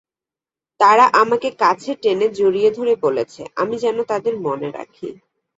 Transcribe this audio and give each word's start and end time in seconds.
তাঁরা 0.79 1.05
আমাকে 1.21 1.49
কাছে 1.59 1.91
টেনে 2.03 2.27
জড়িয়ে 2.39 2.69
ধরে 2.77 2.93
বলেছে 3.03 3.41
আমি 3.61 3.75
যেন 3.83 3.97
তাঁদের 4.09 4.35
মনে 4.45 4.69
রাখি। 4.71 5.09